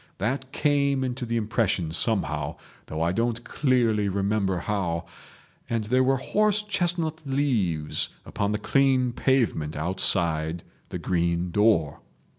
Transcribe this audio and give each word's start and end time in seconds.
That 0.17 0.51
came 0.51 1.03
into 1.03 1.27
the 1.27 1.37
impression 1.37 1.91
somehow, 1.91 2.55
though 2.87 3.03
I 3.03 3.11
don't 3.11 3.43
clearly 3.43 4.09
remember 4.09 4.57
how, 4.57 5.05
and 5.69 5.83
there 5.83 6.03
were 6.03 6.17
horse 6.17 6.63
chestnut 6.63 7.21
leaves 7.23 8.09
upon 8.25 8.51
the 8.51 8.57
clean 8.57 9.13
pavement 9.13 9.77
outside 9.77 10.63
the 10.89 10.97
green 10.97 11.51
door. 11.51 11.99